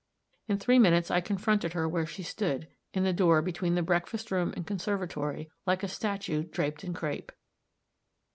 [0.47, 4.31] In three minutes I confronted her where she stood, in the door between the breakfast
[4.31, 7.31] room and conservatory, like a statue draped in crape.